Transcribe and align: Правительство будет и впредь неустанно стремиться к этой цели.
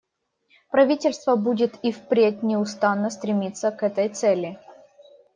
Правительство 0.71 1.35
будет 1.35 1.75
и 1.83 1.91
впредь 1.91 2.41
неустанно 2.41 3.11
стремиться 3.11 3.69
к 3.69 3.83
этой 3.83 4.09
цели. 4.09 4.57